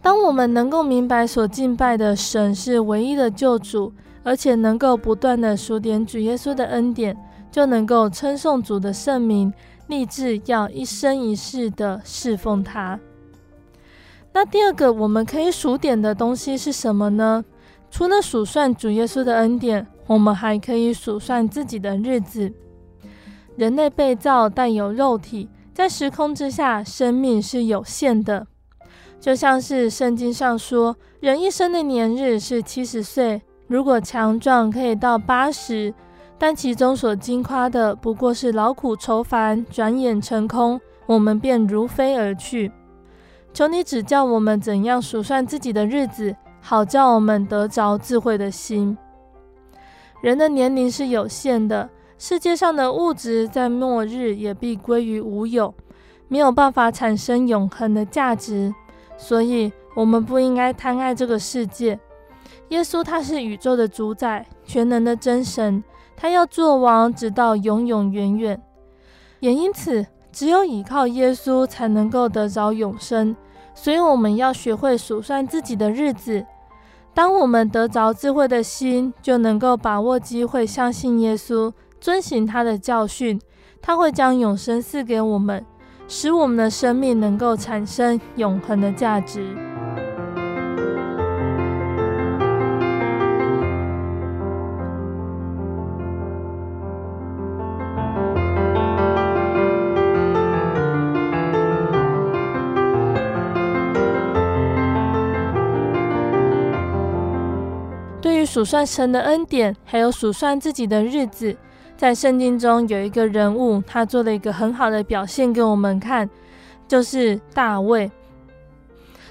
[0.00, 3.92] 当我们能够明白所敬拜的神是唯一的救主，
[4.24, 7.16] 而且能够不断地数点主耶稣的恩典，
[7.50, 9.52] 就能够称颂主的圣名，
[9.88, 12.98] 立志要一生一世的侍奉他。
[14.32, 17.44] 那第二个我们可以数点的东西是什么呢？
[17.92, 22.50] 除了数算主耶稣的恩典，我们还可以数算自己的日子。
[23.54, 28.46] 人类被造带有肉体，在时空之下，生命是有限的。
[29.20, 35.92] 就像是圣经上说，人一生的年日是七十岁，如果强壮可以到八十，
[36.38, 42.72] 但其中所经夸的不过是劳苦愁烦，转眼成空，我们便如飞而去。
[43.52, 48.96] 求你指教我们怎样数算自己的日子，好叫我们得着智慧的心。
[50.22, 55.74] 人的年龄是有限的，世界上的物质在末日也必归于无有，
[56.28, 58.72] 没有办法产生永恒的价值。
[59.16, 61.98] 所以，我们不应该贪爱这个世界。
[62.68, 65.82] 耶稣他是宇宙的主宰，全能的真神，
[66.16, 68.62] 他要做王，直到永永远远。
[69.40, 73.36] 也因此，只有依靠耶稣，才能够得着永生。
[73.74, 76.46] 所以，我们要学会数算自己的日子。
[77.14, 83.40] 当我们得着智慧的心，就能够把握机会，相信耶稣，遵行他的教训，
[83.82, 85.64] 他会将永生赐给我们，
[86.08, 89.71] 使我们的生命能够产生永恒的价值。
[108.62, 111.56] 数算神的恩典，还有数算自己的日子，
[111.96, 116.30] 在圣经中有一个人物，他做了一个很好的表现给我们看，
[116.86, 118.08] 就是大卫。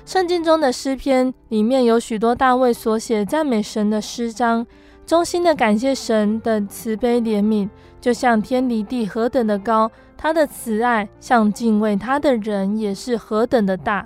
[0.05, 4.67] 圣经中的诗篇里面有许多大卫所写赞美神的诗章，
[5.05, 7.69] 衷心的感谢神的慈悲怜悯，
[8.01, 14.05] 就像天离地何等的高，他的慈爱像敬畏他的人也是何等的大。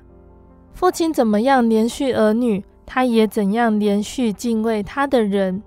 [0.76, 2.64] 父亲怎么样怜恤儿女？
[2.86, 5.64] 他也怎样连续敬畏他的人，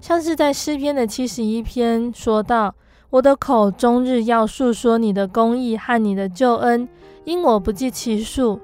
[0.00, 2.74] 像是在诗篇的七十一篇说道
[3.10, 6.88] ：“我的口终日要述说你的公义和你的救恩，
[7.24, 8.60] 因我不计其数。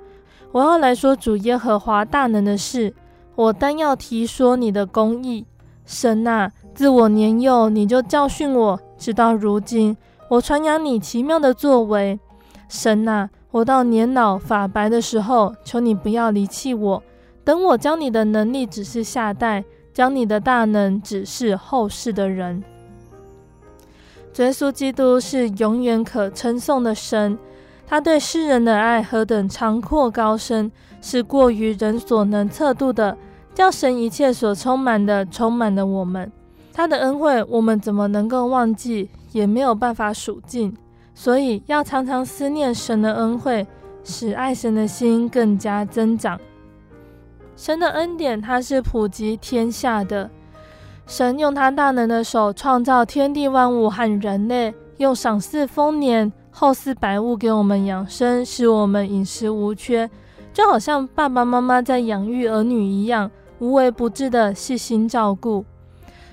[0.52, 2.94] 我要来说主耶和华大能的事，
[3.34, 5.46] 我单要提说你的公义。
[5.84, 9.96] 神啊，自我年幼你就教训我，直到如今，
[10.30, 12.18] 我传扬你奇妙的作为。
[12.68, 17.02] 神啊，我到年老发白的时候，求你不要离弃我。”
[17.46, 22.60] 等我将你的能力指示下代，将你的大能指示后世的人。
[24.38, 27.38] 耶稣基督是永远可称颂的神，
[27.86, 33.16] 他对世人的爱何等长阔高深，是过于人所能测度的。
[33.54, 36.30] 叫神一切所充满的充满了我们，
[36.72, 40.76] 他的恩惠我们怎么能够忘记，也没有办法数尽。
[41.14, 43.64] 所以要常常思念神的恩惠，
[44.02, 46.38] 使爱神的心更加增长。
[47.56, 50.30] 神的恩典，它是普及天下的。
[51.06, 60.10] 神用他大能的手创造天地万物和人类，用赏赐丰年、厚赐百物给我们养生，使我们饮食无缺，
[60.52, 65.64] 就好像爸爸妈妈在养育儿女一样，无微不至的细心照顾。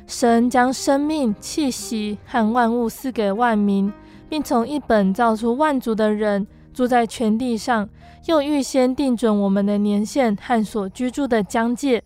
[0.07, 3.93] 神将生命、气息和万物赐给万民，
[4.28, 7.88] 并从一本造出万族的人，住在全地上，
[8.26, 12.03] 又预先定准我们的年限和所居住的疆界。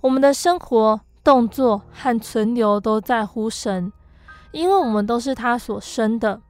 [0.00, 3.92] 我们的生活、动作和存留都在乎神，
[4.52, 6.40] 因为我们都是他所生的。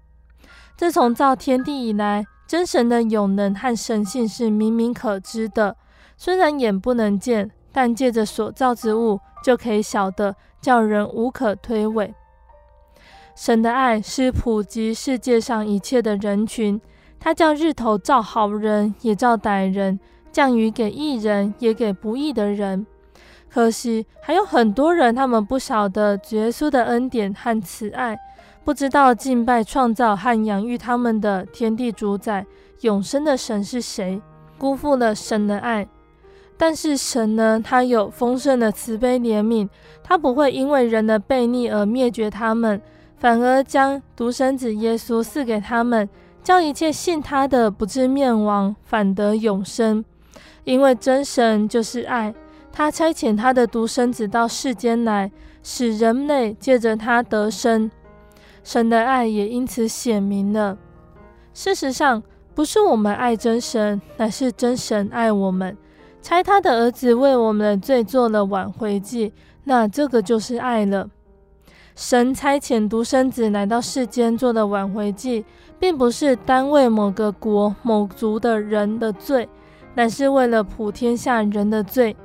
[0.76, 5.76] 自从造天地以来，真神的永能和神性是明明可知的，
[6.16, 10.36] 虽然眼不能见，但借着所造之物就可以晓得。
[10.58, 12.12] 叫人无可推诿。
[13.36, 16.80] 神的爱是普及世界上一切的人群，
[17.26, 19.98] 他叫日头照好人，也照歹人；
[20.30, 22.86] 降雨给义人，也给不义的人。
[23.48, 28.16] 可惜还有很多人，他们不晓得耶稣的恩典和慈爱，
[28.64, 32.46] 不知道敬拜创造和养育他们的天地主宰
[32.82, 34.22] 永生的神是谁，
[34.56, 35.88] 辜负了神的爱。
[36.56, 39.68] 但是神呢，他有丰盛的慈悲怜悯，
[40.04, 42.80] 他不会因为人的悖逆而灭绝他们，
[43.16, 46.08] 反而将独生子耶稣赐给他们，
[46.46, 50.04] 叫一切信他的不至灭亡，反得永生。
[50.62, 52.32] 因为真神就是爱，
[52.70, 55.32] 他差遣他的独生子到世间来，
[55.64, 57.90] 使人类借着他得生。
[58.62, 60.78] 神的爱也因此显明了。
[61.52, 62.22] 事实上，
[62.54, 65.76] 不是我们爱真神，乃是真神爱我们。
[66.22, 69.32] 差他的儿子为我们的罪做了挽回祭，
[69.64, 71.08] 那这个就是爱了。
[71.96, 75.46] 神差遣独生子来到世间做的挽回祭，
[75.78, 79.48] 并不是单为某个国某族的人的罪，
[79.94, 82.16] 乃是为了普天下人的罪。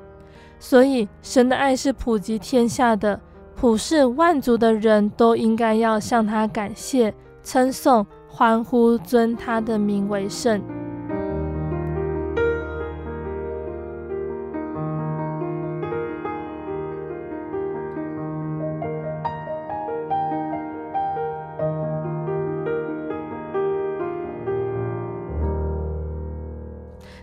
[0.60, 3.20] 所以神的爱是普及天下的，
[3.56, 10.62] 普世万族的人都应该要向他感谢、称颂、欢呼、尊他的名为圣。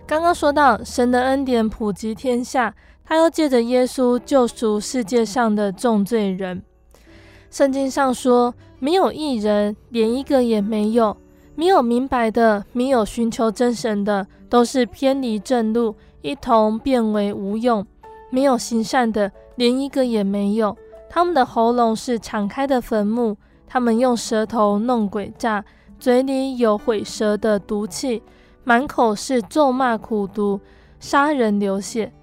[0.09, 2.73] 刚刚说到神的恩典普及天下，
[3.05, 6.63] 他又借着耶稣救赎世界上的众罪人。
[7.51, 8.51] 圣经上说
[8.81, 11.15] ：“没有一人，连一个也没有；
[11.53, 15.93] 没有明白的，没有寻求真神的，都是偏离正路，
[16.23, 17.83] 一同变为无用；
[18.31, 20.75] 没有行善的，连一个也没有。
[21.07, 23.37] 他们的喉咙是敞开的坟墓，
[23.67, 25.63] 他们用舌头弄诡诈，
[25.99, 28.23] 嘴里有毁舌的毒气。”
[28.69, 30.61] 满口是咒骂、苦毒、
[30.99, 32.13] 杀人流血，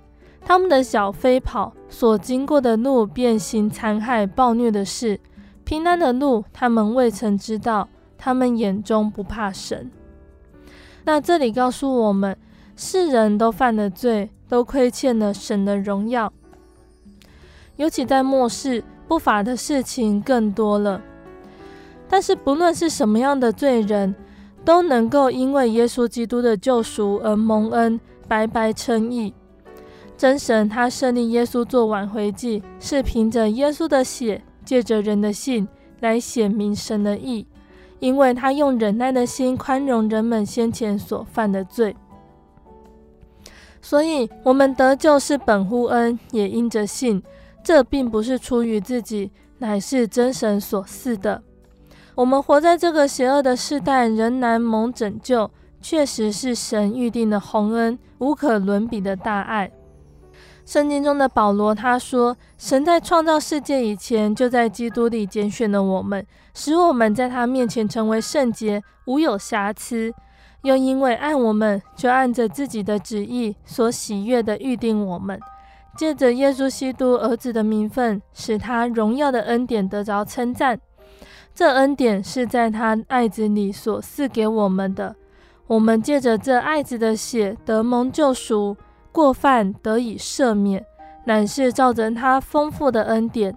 [0.40, 5.18] 他们的脚飞跑，所经过的路变形残害、暴虐的事。
[5.64, 7.88] 平安的路，他们未曾知道。
[8.16, 9.90] 他们眼中不怕神。
[11.02, 12.36] 那这里告诉我们，
[12.76, 16.32] 世人都犯了罪，都亏欠了神的荣耀。
[17.74, 21.02] 尤其在末世，不法的事情更多了。
[22.08, 24.14] 但是，不论是什么样的罪人，
[24.66, 29.32] 都能够因为耶稣基督的救赎而蒙恩，白白称义。
[30.16, 35.68] 真神他设立耶稣做挽回祭，是凭着耶稣的血，借着人的信
[36.00, 37.46] 来显明神的义，
[38.00, 41.94] 因为他用忍耐的心宽容人们先前所犯的罪。
[43.80, 47.22] 所以，我们得救是本乎恩，也因着信。
[47.62, 51.40] 这并不是出于自己，乃是真神所赐的。
[52.16, 55.50] 我们活在这个邪恶的世代，仍然蒙拯救，
[55.82, 59.70] 确实是神预定的宏恩，无可伦比的大爱。
[60.64, 70.10] 圣经中的保罗他说：“神在创造世界以前，就在基督里拣选了我们，使我们在他面前成为圣洁，无有瑕疵。
[70.62, 75.38] 又因为爱我们，就按着自己的旨意所喜悦的预定我们，
[75.98, 80.80] 借着耶稣基督儿子的名分，使他荣耀的恩典得着称赞。”
[81.56, 85.16] 这恩典是在他爱子里所赐给我们的，
[85.66, 88.76] 我们借着这爱子的血得蒙救赎，
[89.10, 90.84] 过犯得以赦免，
[91.24, 93.56] 乃是照着他丰富的恩典。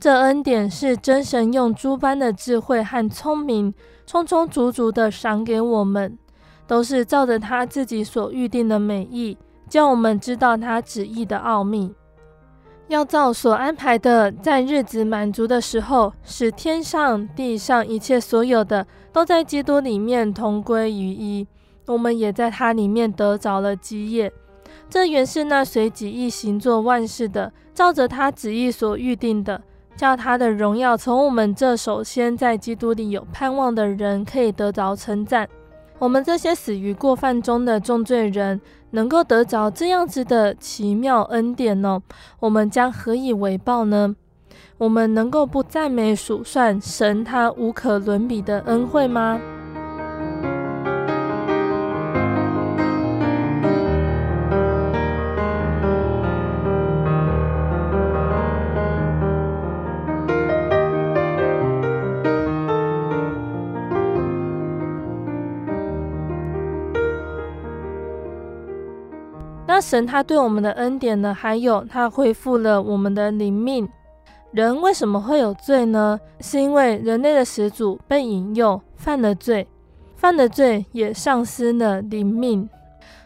[0.00, 3.72] 这恩典是真神用诸般的智慧和聪明，
[4.04, 6.18] 充充足足的赏给我们，
[6.66, 11.94] 都是照着他自己所预定的美意，叫我们知道他旨意的奥秘。
[12.90, 21.46] 要照所安排的，在日子满足的时候，使天上地上一切所有的，都在基督里面同归于一。
[21.86, 24.32] 我们也在他里面得着了基业。
[24.88, 29.62] 这原是那随己意行做万事的，照着他旨意所预定的，
[29.94, 35.48] 叫他的荣耀从我们这首先在基督里有盼望的人可以得着称赞。
[36.00, 38.58] 我们这些死于过犯中的重罪人，
[38.92, 42.02] 能够得着这样子的奇妙恩典呢？
[42.40, 44.16] 我们将何以为报呢？
[44.78, 49.38] 我们能够不赞美数算神他无可伦比的恩惠吗？
[69.80, 71.32] 神他对我们的恩典呢？
[71.32, 73.88] 还有他恢复了我们的灵命。
[74.52, 76.18] 人为什么会有罪呢？
[76.40, 79.66] 是因为人类的始祖被引诱，犯了罪，
[80.16, 82.68] 犯了罪也丧失了灵命。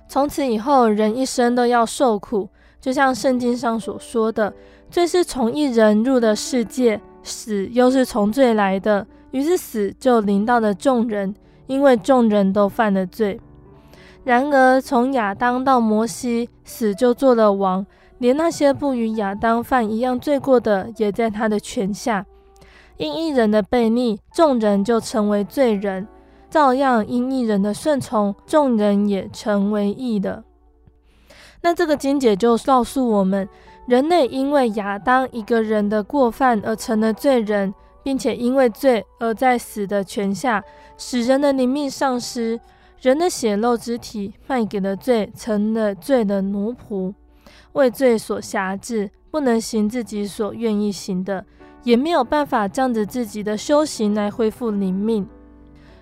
[0.06, 2.48] 从此以后，人一生都要受苦，
[2.80, 4.52] 就像圣经上所说的
[4.90, 9.06] ：“罪是从一人入了世界，死又是从罪来的。
[9.30, 11.34] 于是死就临到了众人，
[11.66, 13.40] 因为众人都犯了罪。”
[14.24, 17.84] 然而，从亚当到摩西，死就做了王，
[18.18, 22.24] 连那些不与亚当犯一样罪过的，也在他的权下。
[22.96, 26.06] 因一人的悖逆，众人就成为罪人；
[26.48, 30.42] 照样因一人的顺从，众人也成为义的。
[31.60, 33.46] 那这个经解就告诉我们，
[33.86, 40.64] 人类因为亚当一个人的过犯而成了罪人，并且因为罪而在死的权下，
[40.96, 42.58] 使人的灵命丧失。
[43.04, 47.12] 人的血肉之体卖给了罪，成了罪的奴仆，
[47.74, 51.44] 为罪所辖制，不能行自己所愿意行的，
[51.82, 55.28] 也没有办法仗着自己的修行来恢复灵命。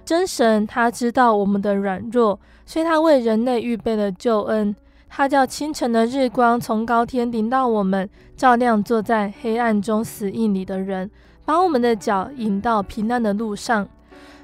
[0.05, 4.73] 真神他知道我们的软弱，所以他为人类预备了救恩。
[5.09, 11.11] 他叫清晨的日光从高天临到我们，照亮坐在黑暗中死荫里的人，
[11.45, 13.89] 把我们的脚引到平安的路上。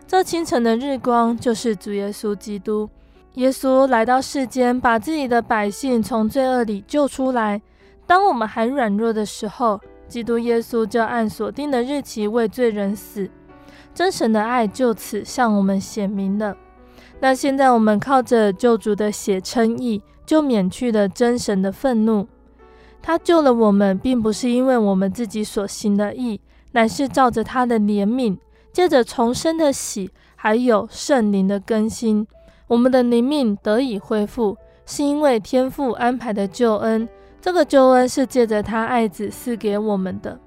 [0.08, 2.88] 这清晨的日光就是主耶稣基督。
[3.34, 7.60] 耶稣来到世间，把自己的百姓从罪恶里救出来。
[8.06, 9.78] 当我们还软弱的时候，
[10.08, 13.28] 基督耶稣就按所定的日期为罪人死。
[13.94, 16.56] 真神的爱就此向我们显明了。
[17.20, 22.26] 那现在我们靠着救主的血称义，就免去了真神的愤怒。
[23.02, 26.40] 他救了我们，并不是因为我们自己所行的义，
[26.72, 28.38] 乃是照着他的怜悯。
[28.72, 32.26] 借着重生的喜，还有圣灵的更新，
[32.66, 34.56] 我们的灵命得以恢复，
[34.86, 37.08] 是因为天父安排的救恩。
[37.40, 40.38] 这个救恩是借着他爱子赐给我们的。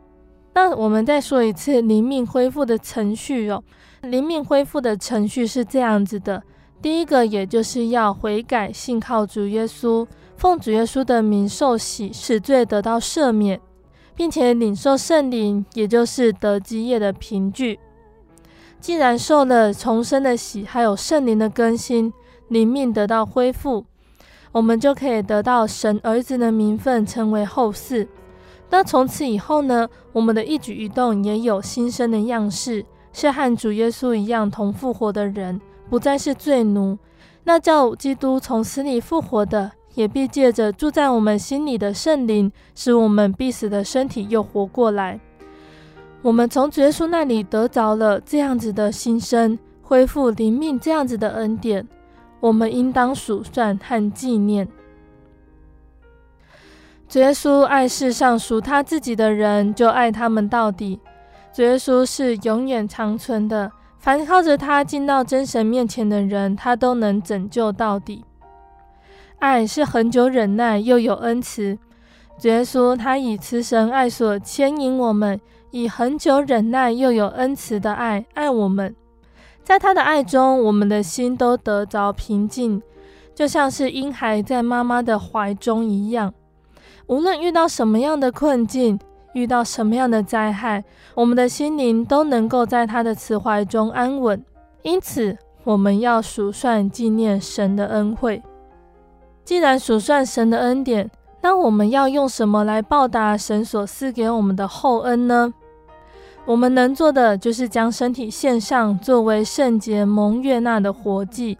[0.54, 3.64] 那我们再说一次灵命恢复的程序哦。
[4.02, 6.44] 灵命恢复的程序是这样子的：
[6.82, 10.06] 第一个，也就是要悔改，信靠主耶稣，
[10.36, 13.60] 奉主耶稣的名受洗，使罪得到赦免，
[14.14, 17.80] 并且领受圣灵，也就是得基业的凭据。
[18.82, 22.12] 既然受了重生的洗，还有圣灵的更新，
[22.48, 23.86] 灵命得到恢复，
[24.52, 28.08] 我们就可以得到神儿子的名分，成为后嗣。
[28.72, 36.98] 那从此以后呢，我们的一举一动也有新生的样式，是和主耶稣一样同复活的人，不再是罪奴。
[37.44, 45.20] 那叫基督从死里复活的，也必借着住在我们心里的圣灵，使我们必死的身体又活过来。
[46.24, 51.88] 我们从主耶稣那里得着了这样子的新生，恢复灵命这样子的恩典，
[52.40, 54.68] 我们应当数算和纪念。
[57.10, 61.00] 主耶稣爱世上属他自己的人，就爱他们到底。
[61.52, 68.24] 主耶稣是永远长存的，凡靠着他进到真神面前的人，他都能拯救到底。
[69.40, 71.80] 爱是恒久忍耐，又有恩慈。
[72.38, 75.42] 主耶稣他以慈神爱所牵引我们。
[75.72, 78.94] 以恒久忍耐又有恩慈的爱爱我们，
[79.64, 82.82] 在他的爱中，我们的心都得着平静，
[83.34, 86.34] 就像是婴孩在妈妈的怀中一样。
[87.08, 89.00] 无论遇到什么样的困境，
[89.34, 90.84] 遇到什么样的灾害，
[91.16, 94.44] 我们的心灵都能够在他的慈怀中安稳。
[94.82, 98.44] 因此，我们要数算纪念神的恩惠。
[99.46, 101.10] 既然数算神的恩典，
[101.42, 105.54] 那我们要用什么来报答神所赐给我们的厚恩呢？
[106.46, 111.58] 我们能做的就是将身体献上，作为圣洁蒙悦纳的活祭。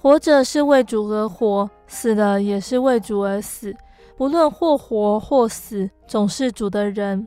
[0.00, 3.74] 活着是为主而活，死了也是为主而死。
[4.16, 7.26] 不论或活或死，总是主的人。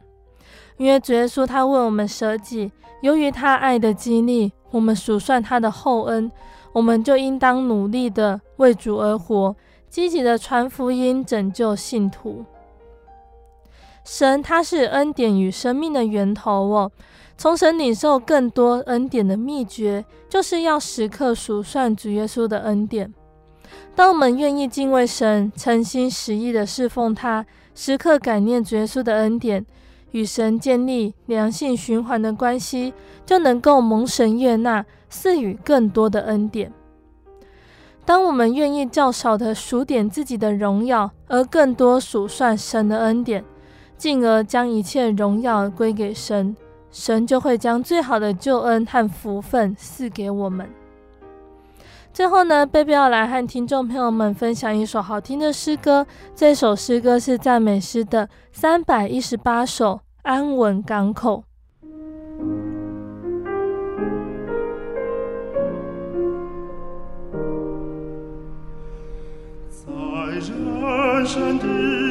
[0.77, 2.71] 因为主耶稣他为我们舍己，
[3.01, 6.31] 由于他爱的激励，我们数算他的厚恩，
[6.71, 9.55] 我们就应当努力的为主而活，
[9.89, 12.45] 积极的传福音，拯救信徒。
[14.03, 16.91] 神他是恩典与生命的源头哦，
[17.37, 23.13] 从神领受更多恩典的秘诀，就是要时刻数算主耶稣的恩典。
[23.95, 29.65] 当我们愿意敬畏神，诚心实意的侍奉他，时刻感念主耶稣的恩典，
[30.11, 32.93] 与神建立良性循环的关系，
[33.25, 36.73] 就能够蒙神悦纳，赐予更多的恩典。
[38.03, 43.43] 当我们愿意较少的数点自己的荣耀，而更多数算神的恩典，
[44.01, 46.57] 进而将一切荣耀归给神，
[46.89, 50.67] 神就会将最好的救恩和福分赐给我们。
[52.11, 56.07] 最后呢，贝贝要来和听众朋友们分享一首好听的诗歌。
[56.33, 59.93] 这首诗歌是赞美诗的三百一十八首
[60.23, 61.43] 《安稳港口》。
[69.69, 69.91] 在
[70.33, 72.10] 人生的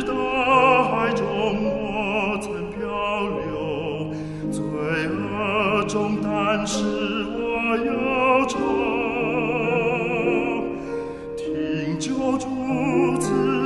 [5.90, 8.58] 恶中，但是我忧愁。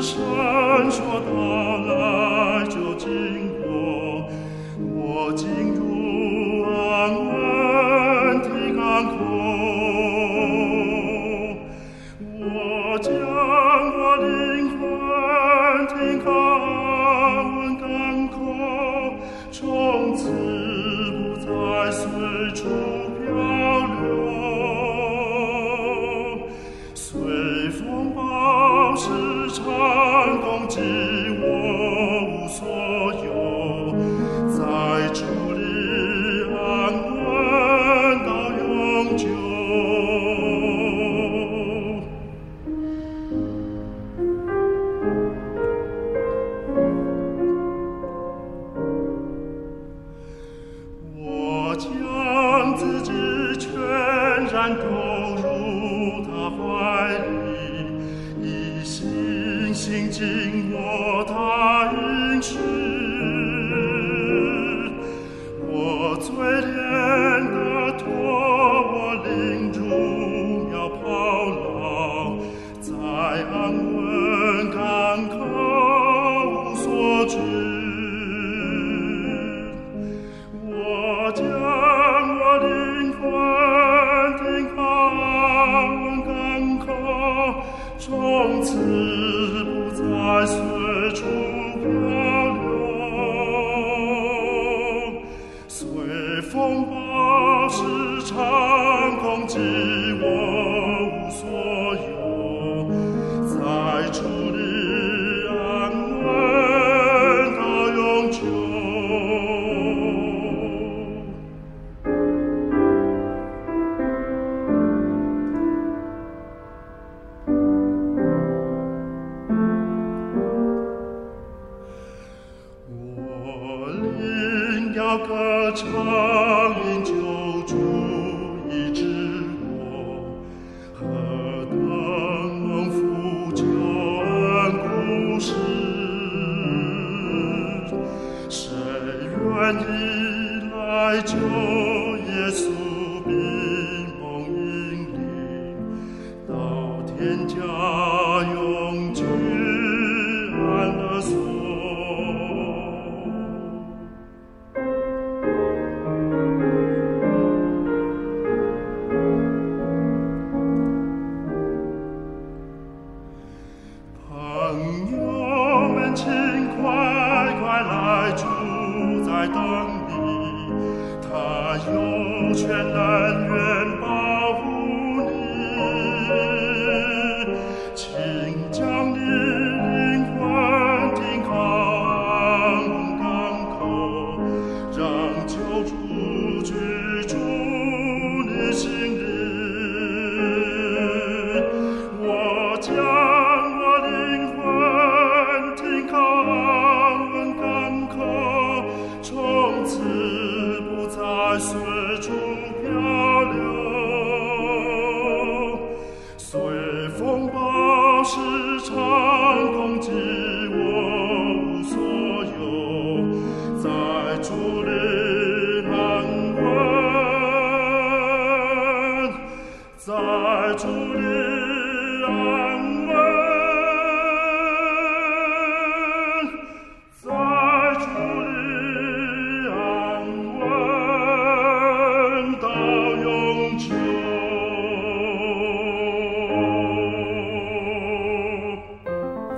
[0.04, 0.12] 神
[0.90, 1.28] 说到
[1.86, 2.03] 来